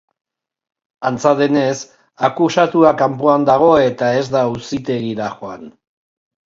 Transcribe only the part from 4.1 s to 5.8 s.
ez da auzitegira joan.